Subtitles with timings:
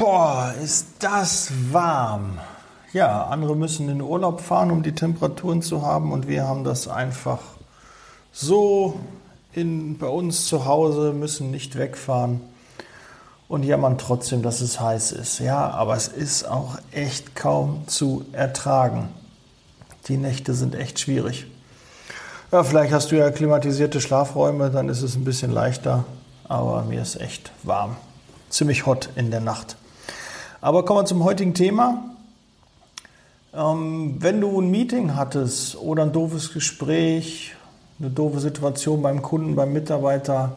[0.00, 2.38] Boah, ist das warm.
[2.94, 6.64] Ja, andere müssen in den Urlaub fahren, um die Temperaturen zu haben und wir haben
[6.64, 7.40] das einfach
[8.32, 8.98] so
[9.52, 12.40] in, bei uns zu Hause, müssen nicht wegfahren
[13.46, 15.38] und jammern trotzdem, dass es heiß ist.
[15.38, 19.10] Ja, aber es ist auch echt kaum zu ertragen.
[20.08, 21.46] Die Nächte sind echt schwierig.
[22.50, 26.04] Ja, vielleicht hast du ja klimatisierte Schlafräume, dann ist es ein bisschen leichter,
[26.48, 27.98] aber mir ist echt warm.
[28.48, 29.76] Ziemlich hot in der Nacht.
[30.62, 32.04] Aber kommen wir zum heutigen Thema.
[33.54, 37.54] Ähm, wenn du ein Meeting hattest oder ein doofes Gespräch,
[37.98, 40.56] eine doofe Situation beim Kunden, beim Mitarbeiter,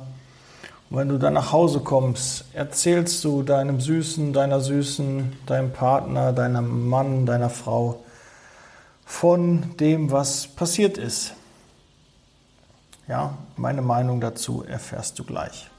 [0.90, 6.34] und wenn du dann nach Hause kommst, erzählst du deinem Süßen, deiner Süßen, deinem Partner,
[6.34, 8.04] deinem Mann, deiner Frau
[9.06, 11.34] von dem, was passiert ist.
[13.08, 15.70] Ja, meine Meinung dazu erfährst du gleich.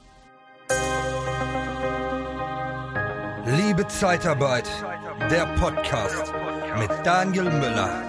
[3.47, 4.67] Liebe Zeitarbeit,
[5.29, 6.33] der Podcast
[6.79, 8.01] mit Daniel Müller.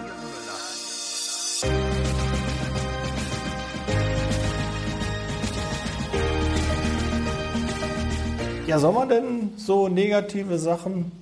[8.67, 11.13] Ja, soll man denn so negative Sachen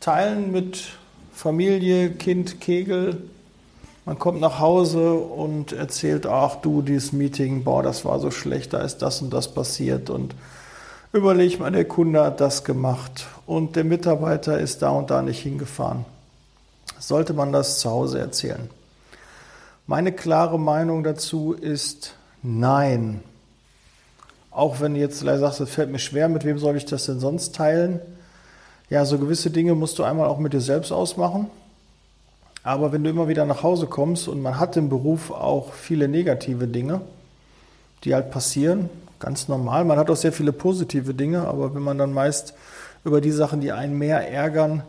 [0.00, 0.88] teilen mit
[1.32, 3.22] Familie, Kind, Kegel?
[4.04, 8.72] Man kommt nach Hause und erzählt, ach du, dieses Meeting, boah, das war so schlecht,
[8.72, 10.34] da ist das und das passiert und
[11.12, 15.40] überleg mal, der Kunde hat das gemacht und der Mitarbeiter ist da und da nicht
[15.40, 16.04] hingefahren.
[16.98, 18.70] Sollte man das zu Hause erzählen?
[19.86, 23.22] Meine klare Meinung dazu ist nein.
[24.50, 27.20] Auch wenn du jetzt sagst, es fällt mir schwer, mit wem soll ich das denn
[27.20, 28.00] sonst teilen?
[28.88, 31.50] Ja, so gewisse Dinge musst du einmal auch mit dir selbst ausmachen.
[32.62, 36.08] Aber wenn du immer wieder nach Hause kommst und man hat im Beruf auch viele
[36.08, 37.00] negative Dinge,
[38.02, 39.84] die halt passieren, ganz normal.
[39.84, 42.54] Man hat auch sehr viele positive Dinge, aber wenn man dann meist
[43.04, 44.82] über die Sachen, die einen mehr ärgern,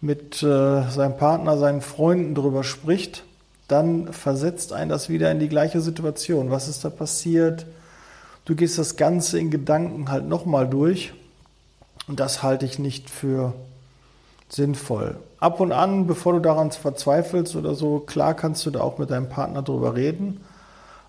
[0.00, 3.24] mit äh, seinem Partner, seinen Freunden drüber spricht,
[3.68, 6.50] dann versetzt einen das wieder in die gleiche Situation.
[6.50, 7.66] Was ist da passiert?
[8.44, 11.14] Du gehst das Ganze in Gedanken halt nochmal durch
[12.08, 13.54] und das halte ich nicht für
[14.48, 15.16] sinnvoll.
[15.38, 19.10] Ab und an, bevor du daran verzweifelst oder so, klar kannst du da auch mit
[19.10, 20.40] deinem Partner drüber reden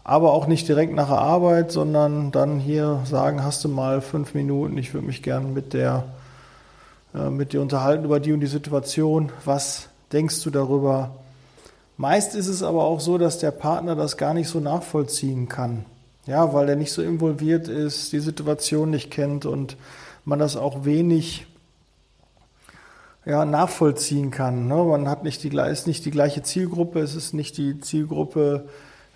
[0.04, 4.34] aber auch nicht direkt nach der Arbeit, sondern dann hier sagen, hast du mal fünf
[4.34, 5.74] Minuten, ich würde mich gerne mit
[7.14, 9.32] äh, mit dir unterhalten über die und die Situation.
[9.46, 11.12] Was denkst du darüber?
[11.96, 15.86] Meist ist es aber auch so, dass der Partner das gar nicht so nachvollziehen kann.
[16.26, 19.78] Ja, weil er nicht so involviert ist, die Situation nicht kennt und
[20.26, 21.46] man das auch wenig
[23.26, 24.68] ja, nachvollziehen kann.
[24.68, 24.76] Ne?
[24.76, 28.68] Man hat nicht die, ist nicht die gleiche Zielgruppe, es ist nicht die Zielgruppe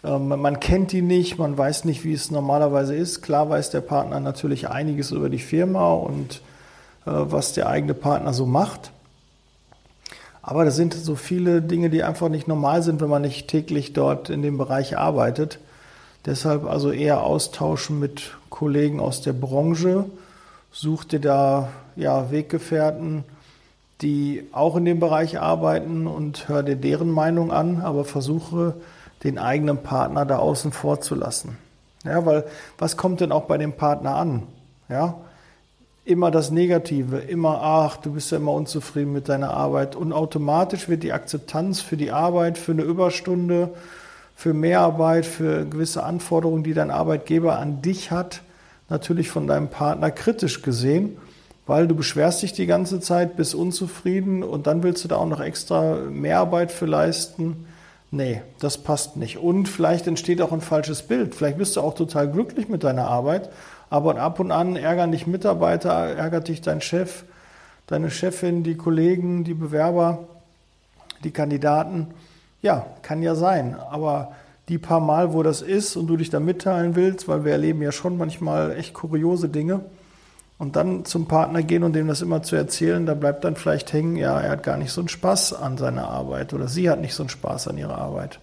[0.10, 3.22] man kennt die nicht, man weiß nicht, wie es normalerweise ist.
[3.22, 6.42] Klar weiß der Partner natürlich einiges über die Firma und
[7.06, 8.92] äh, was der eigene Partner so macht.
[10.42, 13.94] Aber das sind so viele Dinge, die einfach nicht normal sind, wenn man nicht täglich
[13.94, 15.60] dort in dem Bereich arbeitet.
[16.26, 20.06] Deshalb also eher austauschen mit Kollegen aus der Branche.
[20.72, 23.24] Such dir da ja, Weggefährten,
[24.02, 28.76] die auch in dem Bereich arbeiten und hör dir deren Meinung an, aber versuche
[29.24, 31.58] den eigenen Partner da außen vor zu lassen.
[32.04, 32.46] Ja, weil
[32.78, 34.44] was kommt denn auch bei dem Partner an?
[34.90, 35.16] Ja,
[36.06, 39.96] immer das Negative, immer, ach, du bist ja immer unzufrieden mit deiner Arbeit.
[39.96, 43.72] Und automatisch wird die Akzeptanz für die Arbeit, für eine Überstunde,
[44.34, 48.42] für Mehrarbeit, für gewisse Anforderungen, die dein Arbeitgeber an dich hat,
[48.88, 51.18] natürlich von deinem Partner kritisch gesehen,
[51.66, 55.28] weil du beschwerst dich die ganze Zeit, bist unzufrieden und dann willst du da auch
[55.28, 57.66] noch extra Mehrarbeit für leisten
[58.12, 59.38] nee, das passt nicht.
[59.38, 61.36] Und vielleicht entsteht auch ein falsches Bild.
[61.36, 63.50] Vielleicht bist du auch total glücklich mit deiner Arbeit,
[63.90, 67.24] aber ab und an ärgern dich Mitarbeiter, ärgert dich dein Chef,
[67.88, 70.28] deine Chefin, die Kollegen, die Bewerber,
[71.24, 72.08] die Kandidaten.
[72.62, 73.76] Ja, kann ja sein.
[73.92, 74.34] Aber
[74.68, 77.82] die paar Mal, wo das ist und du dich da mitteilen willst, weil wir erleben
[77.82, 79.82] ja schon manchmal echt kuriose Dinge,
[80.58, 83.94] und dann zum Partner gehen und dem das immer zu erzählen, da bleibt dann vielleicht
[83.94, 87.00] hängen, ja, er hat gar nicht so einen Spaß an seiner Arbeit oder sie hat
[87.00, 88.40] nicht so einen Spaß an ihrer Arbeit.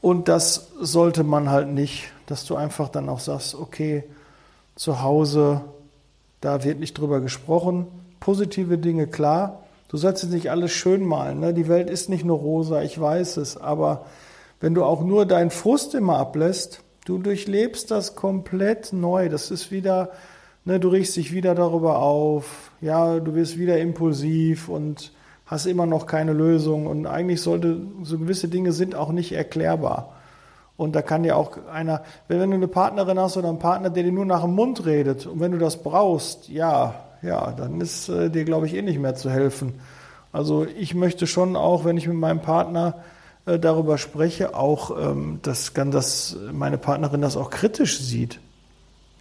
[0.00, 4.04] Und das sollte man halt nicht, dass du einfach dann auch sagst, okay,
[4.76, 5.62] zu Hause,
[6.40, 7.86] da wird nicht drüber gesprochen.
[8.20, 9.62] Positive Dinge, klar.
[9.88, 11.40] Du sollst jetzt nicht alles schön malen.
[11.40, 11.54] Ne?
[11.54, 13.56] Die Welt ist nicht nur rosa, ich weiß es.
[13.56, 14.04] Aber
[14.60, 19.28] wenn du auch nur deinen Frust immer ablässt, du durchlebst das komplett neu.
[19.28, 20.10] Das ist wieder
[20.66, 25.12] Ne, du regst dich wieder darüber auf, ja, du wirst wieder impulsiv und
[25.44, 26.86] hast immer noch keine Lösung.
[26.86, 30.14] Und eigentlich sollte, so gewisse Dinge sind auch nicht erklärbar.
[30.76, 34.02] Und da kann dir auch einer, wenn du eine Partnerin hast oder einen Partner, der
[34.04, 38.08] dir nur nach dem Mund redet und wenn du das brauchst, ja, ja, dann ist
[38.08, 39.74] äh, dir, glaube ich, eh nicht mehr zu helfen.
[40.32, 43.02] Also ich möchte schon auch, wenn ich mit meinem Partner
[43.46, 48.40] äh, darüber spreche, auch, ähm, dass, dass meine Partnerin das auch kritisch sieht.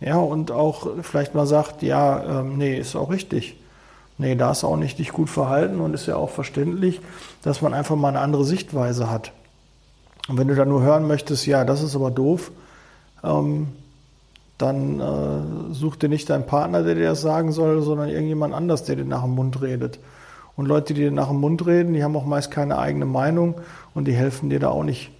[0.06, 3.56] Ja, und auch vielleicht mal sagt, ja, ähm, nee, ist auch richtig.
[4.18, 7.00] Nee, da ist auch nicht dich gut verhalten und ist ja auch verständlich,
[7.42, 9.32] dass man einfach mal eine andere Sichtweise hat.
[10.28, 12.52] Und wenn du dann nur hören möchtest, ja, das ist aber doof,
[13.24, 13.68] ähm,
[14.58, 18.84] dann äh, such dir nicht deinen Partner, der dir das sagen soll, sondern irgendjemand anders,
[18.84, 20.00] der dir nach dem Mund redet.
[20.58, 23.56] Und Leute, die dir nach dem Mund reden, die haben auch meist keine eigene Meinung
[23.94, 25.12] und die helfen dir da auch nicht,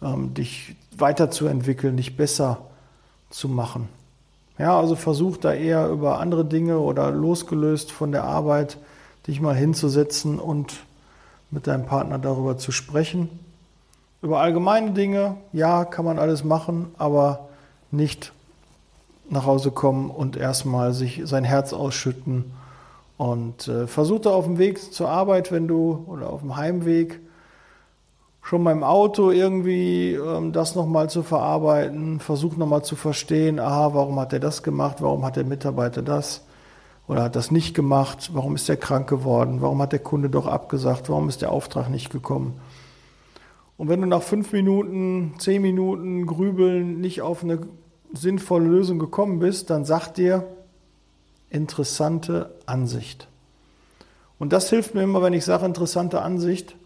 [0.00, 2.58] ähm, dich weiterzuentwickeln, dich besser
[3.30, 3.88] zu machen.
[4.58, 8.78] Ja, also versuch da eher über andere Dinge oder losgelöst von der Arbeit
[9.26, 10.84] dich mal hinzusetzen und
[11.50, 13.28] mit deinem Partner darüber zu sprechen.
[14.20, 17.48] Über allgemeine Dinge, ja, kann man alles machen, aber
[17.90, 18.32] nicht
[19.30, 22.52] nach Hause kommen und erstmal sich sein Herz ausschütten.
[23.16, 27.20] Und äh, versuch da auf dem Weg zur Arbeit, wenn du oder auf dem Heimweg
[28.42, 34.18] schon beim Auto irgendwie ähm, das nochmal zu verarbeiten, versucht nochmal zu verstehen, aha, warum
[34.18, 36.44] hat er das gemacht, warum hat der Mitarbeiter das
[37.06, 40.46] oder hat das nicht gemacht, warum ist er krank geworden, warum hat der Kunde doch
[40.46, 42.60] abgesagt, warum ist der Auftrag nicht gekommen.
[43.76, 47.60] Und wenn du nach fünf Minuten, zehn Minuten Grübeln nicht auf eine
[48.12, 50.46] sinnvolle Lösung gekommen bist, dann sag dir
[51.50, 53.28] interessante Ansicht.
[54.38, 56.76] Und das hilft mir immer, wenn ich sage interessante Ansicht,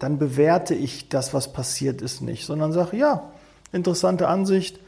[0.00, 3.30] dann bewerte ich das, was passiert ist, nicht, sondern sage, ja,
[3.70, 4.80] interessante Ansicht.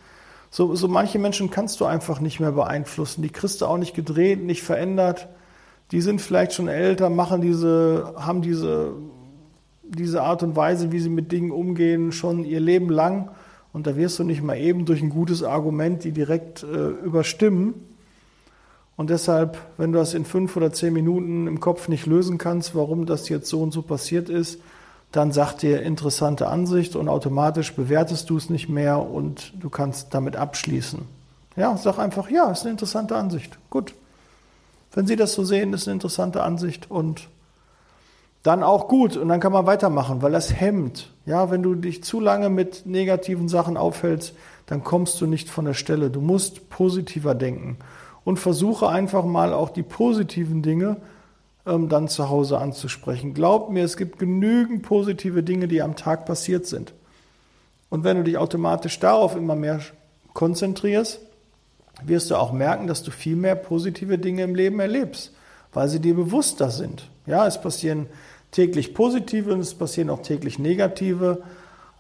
[0.50, 3.22] So, so manche Menschen kannst du einfach nicht mehr beeinflussen.
[3.22, 5.28] Die kriegst du auch nicht gedreht, nicht verändert.
[5.92, 8.94] Die sind vielleicht schon älter, machen diese, haben diese,
[9.82, 13.30] diese Art und Weise, wie sie mit Dingen umgehen, schon ihr Leben lang.
[13.74, 17.74] Und da wirst du nicht mal eben durch ein gutes Argument die direkt äh, überstimmen.
[18.96, 22.74] Und deshalb, wenn du das in fünf oder zehn Minuten im Kopf nicht lösen kannst,
[22.74, 24.58] warum das jetzt so und so passiert ist,
[25.12, 30.14] dann sagt dir interessante Ansicht und automatisch bewertest du es nicht mehr und du kannst
[30.14, 31.02] damit abschließen.
[31.54, 33.58] Ja, sag einfach, ja, ist eine interessante Ansicht.
[33.68, 33.94] Gut.
[34.94, 37.28] Wenn Sie das so sehen, ist eine interessante Ansicht und
[38.42, 41.10] dann auch gut und dann kann man weitermachen, weil das hemmt.
[41.26, 44.34] Ja, wenn du dich zu lange mit negativen Sachen aufhältst,
[44.66, 46.10] dann kommst du nicht von der Stelle.
[46.10, 47.76] Du musst positiver denken
[48.24, 50.96] und versuche einfach mal auch die positiven Dinge
[51.64, 53.34] dann zu Hause anzusprechen.
[53.34, 56.92] Glaub mir, es gibt genügend positive Dinge, die am Tag passiert sind.
[57.88, 59.80] Und wenn du dich automatisch darauf immer mehr
[60.32, 61.20] konzentrierst,
[62.04, 65.32] wirst du auch merken, dass du viel mehr positive Dinge im Leben erlebst,
[65.72, 67.08] weil sie dir bewusster sind.
[67.26, 68.06] Ja, es passieren
[68.50, 71.42] täglich positive und es passieren auch täglich negative,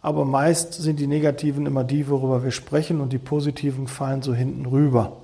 [0.00, 4.34] aber meist sind die negativen immer die, worüber wir sprechen und die positiven fallen so
[4.34, 5.21] hinten rüber.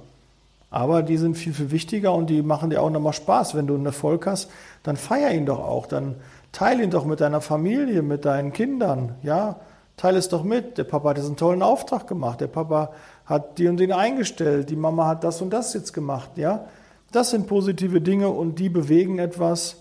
[0.70, 3.54] Aber die sind viel, viel wichtiger und die machen dir auch nochmal Spaß.
[3.54, 4.50] Wenn du einen Erfolg hast,
[4.82, 5.86] dann feier ihn doch auch.
[5.86, 6.16] Dann
[6.52, 9.14] teile ihn doch mit deiner Familie, mit deinen Kindern.
[9.22, 9.56] Ja,
[9.96, 10.76] teile es doch mit.
[10.76, 12.40] Der Papa hat jetzt einen tollen Auftrag gemacht.
[12.40, 12.92] Der Papa
[13.24, 14.68] hat die und den eingestellt.
[14.68, 16.32] Die Mama hat das und das jetzt gemacht.
[16.36, 16.66] Ja,
[17.12, 19.76] das sind positive Dinge und die bewegen etwas,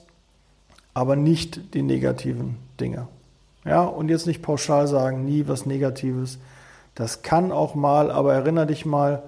[0.93, 3.07] aber nicht die negativen Dinge.
[3.65, 6.39] Ja, und jetzt nicht pauschal sagen, nie was Negatives.
[6.95, 9.23] Das kann auch mal, aber erinnere dich mal,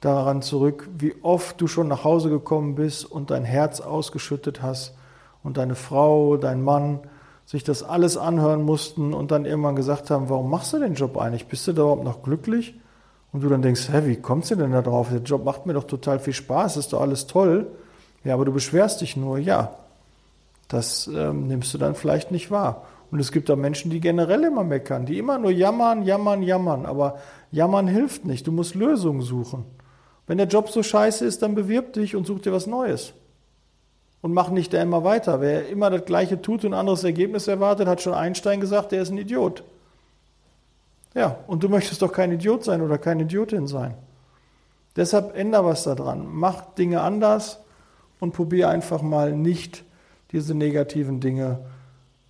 [0.00, 4.94] daran zurück, wie oft du schon nach Hause gekommen bist und dein Herz ausgeschüttet hast
[5.42, 7.00] und deine Frau, dein Mann
[7.44, 11.18] sich das alles anhören mussten und dann irgendwann gesagt haben, warum machst du den Job
[11.18, 11.46] eigentlich?
[11.46, 12.74] Bist du da überhaupt noch glücklich?
[13.32, 15.08] Und du dann denkst, hä, wie kommst du denn da drauf?
[15.10, 17.66] Der Job macht mir doch total viel Spaß, ist doch alles toll.
[18.24, 19.74] Ja, aber du beschwerst dich nur, ja.
[20.68, 22.86] Das ähm, nimmst du dann vielleicht nicht wahr.
[23.10, 26.86] Und es gibt da Menschen, die generell immer meckern, die immer nur jammern, jammern, jammern.
[26.86, 27.18] Aber
[27.50, 28.46] jammern hilft nicht.
[28.46, 29.64] Du musst Lösungen suchen.
[30.30, 33.14] Wenn der Job so scheiße ist, dann bewirb dich und such dir was Neues.
[34.22, 35.40] Und mach nicht da immer weiter.
[35.40, 39.02] Wer immer das Gleiche tut und ein anderes Ergebnis erwartet, hat schon Einstein gesagt, der
[39.02, 39.64] ist ein Idiot.
[41.14, 43.94] Ja, und du möchtest doch kein Idiot sein oder keine Idiotin sein.
[44.94, 46.28] Deshalb änder was daran.
[46.30, 47.58] Mach Dinge anders
[48.20, 49.82] und probier einfach mal nicht
[50.30, 51.58] diese negativen Dinge.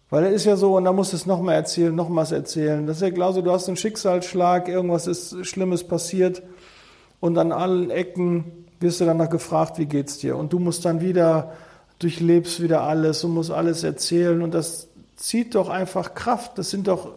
[0.09, 2.87] Weil es ist ja so, und da musst du es nochmal erzählen, nochmals erzählen.
[2.87, 6.43] Das ist ja genauso, du hast einen Schicksalsschlag, irgendwas ist Schlimmes passiert
[7.21, 10.37] und an allen Ecken wirst du danach gefragt, wie geht's dir?
[10.37, 11.53] Und du musst dann wieder,
[11.99, 16.57] durchlebst wieder alles und musst alles erzählen und das zieht doch einfach Kraft.
[16.59, 17.11] Das sind doch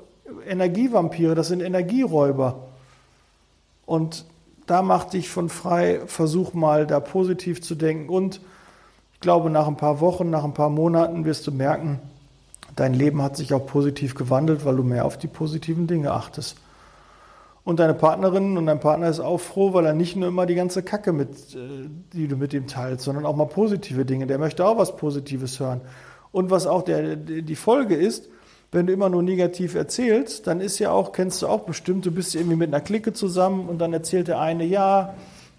[0.45, 2.67] Energievampire, das sind Energieräuber.
[3.85, 4.25] Und
[4.65, 8.41] da mach dich von frei, versuch mal da positiv zu denken und
[9.13, 11.99] ich glaube, nach ein paar Wochen, nach ein paar Monaten wirst du merken,
[12.75, 16.57] dein Leben hat sich auch positiv gewandelt, weil du mehr auf die positiven Dinge achtest.
[17.65, 20.55] Und deine Partnerin und dein Partner ist auch froh, weil er nicht nur immer die
[20.55, 24.27] ganze Kacke mit, äh, die du mit ihm teilst, sondern auch mal positive Dinge.
[24.27, 25.81] Der möchte auch was Positives hören.
[26.31, 28.29] Und was auch der, die Folge ist,
[28.71, 32.11] wenn du immer nur negativ erzählst, dann ist ja auch, kennst du auch bestimmt, du
[32.11, 35.13] bist irgendwie mit einer Clique zusammen und dann erzählt der eine, ja,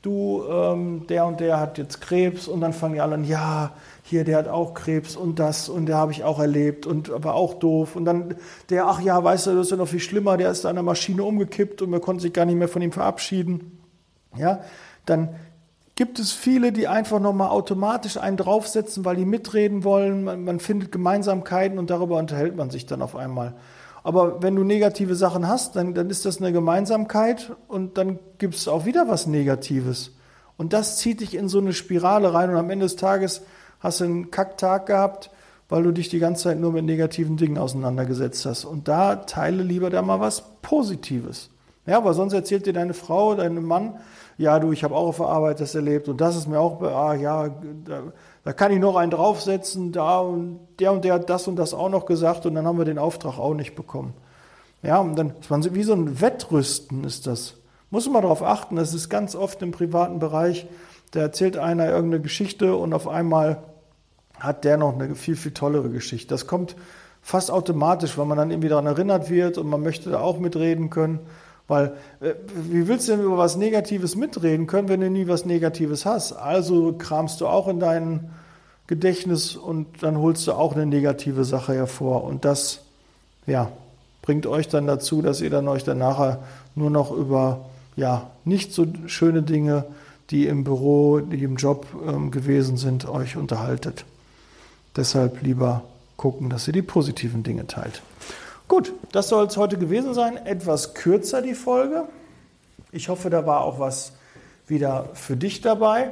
[0.05, 3.73] du, ähm, der und der hat jetzt Krebs und dann fangen die alle an, ja,
[4.03, 7.35] hier, der hat auch Krebs und das und der habe ich auch erlebt und war
[7.35, 7.97] auch doof.
[7.97, 8.35] Und dann
[8.69, 10.83] der, ach ja, weißt du, das ist ja noch viel schlimmer, der ist an der
[10.83, 13.79] Maschine umgekippt und man konnte sich gar nicht mehr von ihm verabschieden.
[14.37, 14.61] Ja,
[15.07, 15.31] dann
[15.95, 20.25] gibt es viele, die einfach nochmal automatisch einen draufsetzen, weil die mitreden wollen.
[20.25, 23.55] Man, man, findet Gemeinsamkeiten und darüber unterhält man sich dann auf einmal.
[24.05, 28.55] Aber wenn du negative Sachen hast, dann, dann ist das eine Gemeinsamkeit und dann gibt
[28.55, 30.13] es auch wieder was Negatives.
[30.59, 33.43] Und das zieht dich in so eine Spirale rein und am Ende des Tages
[33.81, 35.31] hast du einen Kacktag gehabt,
[35.71, 38.67] weil du dich die ganze Zeit nur mit negativen Dingen auseinandergesetzt hast.
[38.67, 41.49] Und da teile lieber da mal was Positives.
[41.87, 43.95] Ja, aber sonst erzählt dir deine Frau, dein Mann,
[44.37, 46.83] ja, du, ich habe auch auf der Arbeit das erlebt und das ist mir auch,
[46.83, 47.49] ah, ja,
[47.85, 48.03] da,
[48.43, 51.73] da kann ich noch einen draufsetzen, da und der und der hat das und das
[51.73, 54.15] auch noch gesagt und dann haben wir den Auftrag auch nicht bekommen.
[54.83, 57.55] Ja, und dann ist man wie so ein Wettrüsten ist das.
[57.91, 60.67] Muss man darauf achten, das ist ganz oft im privaten Bereich,
[61.13, 63.63] da erzählt einer irgendeine Geschichte und auf einmal
[64.39, 66.29] hat der noch eine viel, viel tollere Geschichte.
[66.29, 66.75] Das kommt
[67.23, 70.91] fast automatisch, weil man dann irgendwie daran erinnert wird und man möchte da auch mitreden
[70.91, 71.21] können.
[71.67, 72.35] Weil, äh,
[72.69, 76.33] wie willst du denn über was Negatives mitreden können, wenn du nie was Negatives hast?
[76.33, 78.31] Also kramst du auch in dein
[78.87, 82.25] Gedächtnis und dann holst du auch eine negative Sache hervor.
[82.25, 82.81] Und das,
[83.47, 83.71] ja,
[84.21, 86.43] bringt euch dann dazu, dass ihr dann euch dann nachher
[86.75, 87.65] nur noch über,
[87.97, 89.87] ja, nicht so schöne Dinge,
[90.31, 94.05] die im Büro, die im Job ähm, gewesen sind, euch unterhaltet.
[94.97, 95.83] Deshalb lieber
[96.17, 98.03] gucken, dass ihr die positiven Dinge teilt.
[98.67, 100.39] Gut, das soll es heute gewesen sein.
[100.39, 102.05] Etwas kürzer die Folge.
[102.93, 104.13] Ich hoffe, da war auch was
[104.67, 106.11] wieder für dich dabei.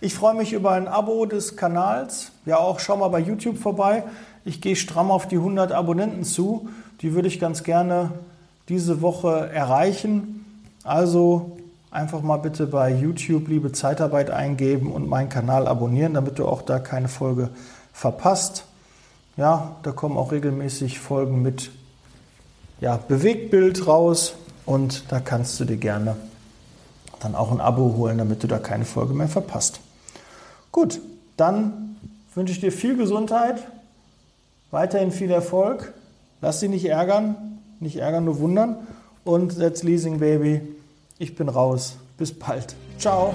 [0.00, 2.32] Ich freue mich über ein Abo des Kanals.
[2.44, 4.04] Ja, auch schau mal bei YouTube vorbei.
[4.44, 6.68] Ich gehe stramm auf die 100 Abonnenten zu.
[7.00, 8.10] Die würde ich ganz gerne
[8.68, 10.44] diese Woche erreichen.
[10.84, 11.56] Also
[11.90, 16.62] einfach mal bitte bei YouTube Liebe Zeitarbeit eingeben und meinen Kanal abonnieren, damit du auch
[16.62, 17.50] da keine Folge
[17.92, 18.64] verpasst.
[19.36, 21.70] Ja, da kommen auch regelmäßig Folgen mit
[22.80, 24.34] ja, Bewegtbild raus
[24.66, 26.16] und da kannst du dir gerne
[27.20, 29.80] dann auch ein Abo holen, damit du da keine Folge mehr verpasst.
[30.72, 31.00] Gut,
[31.36, 31.96] dann
[32.34, 33.66] wünsche ich dir viel Gesundheit,
[34.70, 35.92] weiterhin viel Erfolg,
[36.40, 38.86] lass dich nicht ärgern, nicht ärgern, nur wundern
[39.24, 40.60] und That's Leasing Baby.
[41.18, 41.96] Ich bin raus.
[42.18, 42.74] Bis bald.
[42.98, 43.34] Ciao.